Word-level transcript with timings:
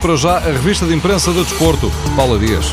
Para 0.00 0.14
já, 0.14 0.36
a 0.36 0.52
revista 0.52 0.86
de 0.86 0.94
imprensa 0.94 1.32
do 1.32 1.42
desporto. 1.42 1.90
Paula 2.14 2.38
Dias. 2.38 2.72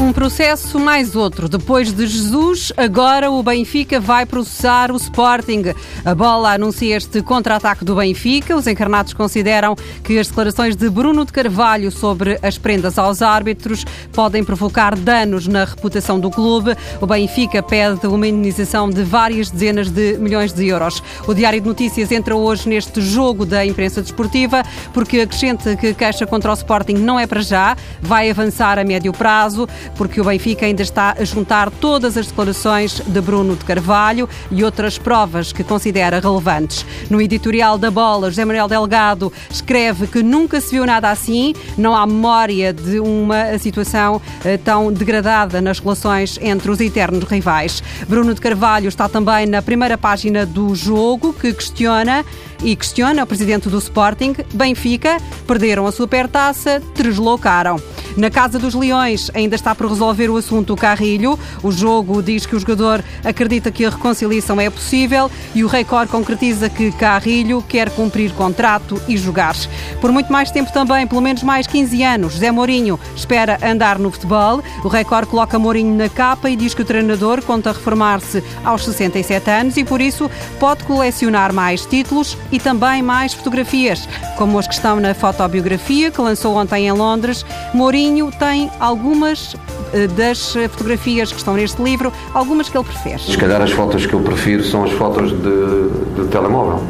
Um 0.00 0.12
processo 0.12 0.78
mais 0.78 1.16
outro. 1.16 1.48
Depois 1.48 1.92
de 1.92 2.06
Jesus, 2.06 2.72
agora 2.76 3.32
o 3.32 3.42
Benfica 3.42 3.98
vai 3.98 4.24
processar 4.24 4.92
o 4.92 4.96
Sporting. 4.96 5.74
A 6.04 6.14
bola 6.14 6.54
anuncia 6.54 6.96
este 6.96 7.20
contra-ataque 7.20 7.84
do 7.84 7.96
Benfica. 7.96 8.56
Os 8.56 8.68
encarnados 8.68 9.12
consideram 9.12 9.74
que 10.04 10.16
as 10.16 10.28
declarações 10.28 10.76
de 10.76 10.88
Bruno 10.88 11.24
de 11.24 11.32
Carvalho 11.32 11.90
sobre 11.90 12.38
as 12.44 12.56
prendas 12.56 12.96
aos 12.96 13.22
árbitros 13.22 13.84
podem 14.12 14.44
provocar 14.44 14.94
danos 14.94 15.48
na 15.48 15.64
reputação 15.64 16.20
do 16.20 16.30
clube. 16.30 16.76
O 17.00 17.06
Benfica 17.06 17.60
pede 17.60 18.06
uma 18.06 18.28
indenização 18.28 18.88
de 18.88 19.02
várias 19.02 19.50
dezenas 19.50 19.90
de 19.90 20.16
milhões 20.18 20.52
de 20.52 20.68
euros. 20.68 21.02
O 21.26 21.34
Diário 21.34 21.60
de 21.60 21.66
Notícias 21.66 22.12
entra 22.12 22.36
hoje 22.36 22.68
neste 22.68 23.00
jogo 23.00 23.44
da 23.44 23.66
imprensa 23.66 24.00
desportiva 24.00 24.62
porque 24.94 25.22
acrescenta 25.22 25.74
que 25.74 25.92
queixa 25.92 26.24
contra 26.24 26.52
o 26.52 26.54
Sporting 26.54 26.94
não 26.94 27.18
é 27.18 27.26
para 27.26 27.40
já, 27.40 27.76
vai 28.00 28.30
avançar 28.30 28.78
a 28.78 28.84
médio 28.84 29.12
prazo 29.12 29.68
porque 29.96 30.20
o 30.20 30.24
Benfica 30.24 30.66
ainda 30.66 30.82
está 30.82 31.14
a 31.18 31.24
juntar 31.24 31.70
todas 31.70 32.16
as 32.16 32.26
declarações 32.26 33.00
de 33.00 33.20
Bruno 33.20 33.56
de 33.56 33.64
Carvalho 33.64 34.28
e 34.50 34.64
outras 34.64 34.98
provas 34.98 35.52
que 35.52 35.64
considera 35.64 36.20
relevantes. 36.20 36.84
No 37.10 37.20
editorial 37.20 37.78
da 37.78 37.90
Bola, 37.90 38.30
José 38.30 38.44
Manuel 38.44 38.68
Delgado 38.68 39.32
escreve 39.50 40.06
que 40.06 40.22
nunca 40.22 40.60
se 40.60 40.70
viu 40.70 40.86
nada 40.86 41.10
assim, 41.10 41.54
não 41.76 41.94
há 41.94 42.06
memória 42.06 42.72
de 42.72 43.00
uma 43.00 43.58
situação 43.58 44.20
eh, 44.44 44.56
tão 44.56 44.92
degradada 44.92 45.60
nas 45.60 45.78
relações 45.78 46.38
entre 46.40 46.70
os 46.70 46.80
eternos 46.80 47.24
rivais. 47.24 47.82
Bruno 48.08 48.34
de 48.34 48.40
Carvalho 48.40 48.88
está 48.88 49.08
também 49.08 49.46
na 49.46 49.62
primeira 49.62 49.96
página 49.96 50.44
do 50.44 50.74
jogo, 50.74 51.32
que 51.32 51.52
questiona 51.52 52.24
e 52.62 52.74
questiona 52.74 53.22
o 53.22 53.26
presidente 53.26 53.68
do 53.68 53.78
Sporting, 53.78 54.34
Benfica, 54.52 55.18
perderam 55.46 55.86
a 55.86 55.92
supertaça, 55.92 56.82
deslocaram. 56.94 57.80
Na 58.18 58.30
Casa 58.30 58.58
dos 58.58 58.74
Leões 58.74 59.30
ainda 59.32 59.54
está 59.54 59.76
por 59.76 59.86
resolver 59.88 60.28
o 60.28 60.36
assunto 60.36 60.74
Carrilho. 60.74 61.38
O 61.62 61.70
jogo 61.70 62.20
diz 62.20 62.44
que 62.44 62.56
o 62.56 62.58
jogador 62.58 63.00
acredita 63.24 63.70
que 63.70 63.84
a 63.84 63.90
reconciliação 63.90 64.60
é 64.60 64.68
possível 64.68 65.30
e 65.54 65.62
o 65.62 65.68
Record 65.68 66.08
concretiza 66.08 66.68
que 66.68 66.90
Carrilho 66.90 67.62
quer 67.62 67.88
cumprir 67.90 68.32
contrato 68.32 69.00
e 69.06 69.16
jogar. 69.16 69.54
Por 70.00 70.10
muito 70.10 70.32
mais 70.32 70.50
tempo 70.50 70.72
também, 70.72 71.06
pelo 71.06 71.20
menos 71.20 71.44
mais 71.44 71.68
15 71.68 72.02
anos, 72.02 72.32
José 72.32 72.50
Mourinho 72.50 72.98
espera 73.14 73.56
andar 73.62 74.00
no 74.00 74.10
futebol. 74.10 74.64
O 74.82 74.88
Record 74.88 75.28
coloca 75.28 75.56
Mourinho 75.56 75.96
na 75.96 76.08
capa 76.08 76.50
e 76.50 76.56
diz 76.56 76.74
que 76.74 76.82
o 76.82 76.84
treinador 76.84 77.40
conta 77.44 77.70
reformar-se 77.70 78.42
aos 78.64 78.84
67 78.84 79.48
anos 79.48 79.76
e 79.76 79.84
por 79.84 80.00
isso 80.00 80.28
pode 80.58 80.82
colecionar 80.82 81.52
mais 81.52 81.86
títulos 81.86 82.36
e 82.50 82.58
também 82.58 83.00
mais 83.00 83.32
fotografias, 83.32 84.08
como 84.36 84.58
as 84.58 84.66
que 84.66 84.74
estão 84.74 84.98
na 84.98 85.14
fotobiografia 85.14 86.10
que 86.10 86.20
lançou 86.20 86.56
ontem 86.56 86.88
em 86.88 86.92
Londres. 86.92 87.46
Mourinho 87.72 88.07
tem 88.38 88.70
algumas 88.80 89.56
eh, 89.92 90.06
das 90.06 90.54
fotografias 90.70 91.30
que 91.30 91.38
estão 91.38 91.54
neste 91.54 91.82
livro, 91.82 92.12
algumas 92.34 92.68
que 92.68 92.76
ele 92.76 92.84
prefere. 92.84 93.18
Se 93.18 93.36
calhar 93.36 93.60
as 93.60 93.70
fotos 93.70 94.06
que 94.06 94.14
eu 94.14 94.20
prefiro 94.20 94.62
são 94.64 94.84
as 94.84 94.92
fotos 94.92 95.30
de, 95.30 96.22
de 96.22 96.28
telemóvel. 96.30 96.82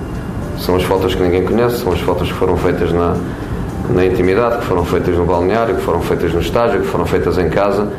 São 0.58 0.74
as 0.76 0.82
fotos 0.82 1.14
que 1.14 1.22
ninguém 1.22 1.44
conhece, 1.44 1.78
são 1.78 1.92
as 1.92 2.00
fotos 2.00 2.28
que 2.28 2.34
foram 2.34 2.56
feitas 2.56 2.92
na, 2.92 3.16
na 3.90 4.04
intimidade, 4.04 4.58
que 4.58 4.66
foram 4.66 4.84
feitas 4.84 5.16
no 5.16 5.24
balneário, 5.24 5.76
que 5.76 5.82
foram 5.82 6.00
feitas 6.00 6.32
no 6.32 6.40
estágio, 6.40 6.80
que 6.80 6.88
foram 6.88 7.06
feitas 7.06 7.38
em 7.38 7.48
casa. 7.48 7.92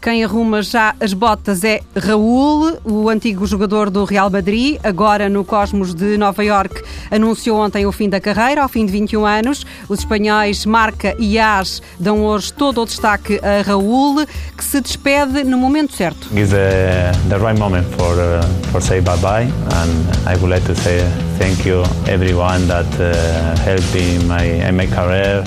Quem 0.00 0.24
arruma 0.24 0.62
já 0.62 0.94
as 1.00 1.12
botas 1.12 1.64
é 1.64 1.80
Raul, 1.96 2.78
o 2.84 3.08
antigo 3.08 3.46
jogador 3.46 3.90
do 3.90 4.04
Real 4.04 4.30
Madrid, 4.30 4.78
agora 4.82 5.28
no 5.28 5.44
Cosmos 5.44 5.94
de 5.94 6.16
Nova 6.16 6.44
York, 6.44 6.82
anunciou 7.10 7.58
ontem 7.58 7.86
o 7.86 7.92
fim 7.92 8.08
da 8.08 8.20
carreira, 8.20 8.62
ao 8.62 8.68
fim 8.68 8.86
de 8.86 8.92
21 8.92 9.26
anos. 9.26 9.66
Os 9.88 10.00
espanhóis 10.00 10.64
Marca 10.66 11.14
e 11.18 11.38
As 11.38 11.82
dão 11.98 12.24
hoje 12.24 12.52
todo 12.52 12.82
o 12.82 12.86
destaque 12.86 13.40
a 13.42 13.62
Raul, 13.62 14.24
que 14.56 14.64
se 14.64 14.80
despede 14.80 15.44
no 15.44 15.58
momento 15.58 15.94
certo. 15.94 16.28
It's 16.34 16.50
the, 16.50 17.12
the 17.28 17.38
right 17.38 17.58
moment 17.58 17.86
for 17.96 18.14
uh, 18.14 18.42
for 18.70 18.80
say 18.80 19.00
bye 19.00 19.16
bye, 19.18 19.44
and 19.44 20.28
I 20.28 20.36
would 20.36 20.50
like 20.50 20.66
to 20.66 20.74
say 20.74 21.00
thank 21.38 21.66
you 21.66 21.82
everyone 22.08 22.66
that 22.66 22.86
uh, 23.00 23.56
helped 23.64 23.94
in 23.94 24.26
my 24.26 24.44
in 24.44 24.76
my 24.76 24.86
career. 24.86 25.44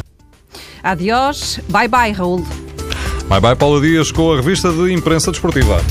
Adiós, 0.83 1.59
bye 1.69 1.87
bye, 1.87 2.13
Raul. 2.13 2.43
Bye 3.29 3.39
bye, 3.39 3.55
Paula 3.55 3.81
Dias, 3.81 4.11
com 4.11 4.31
a 4.31 4.35
revista 4.35 4.71
de 4.71 4.93
imprensa 4.93 5.31
desportiva. 5.31 5.81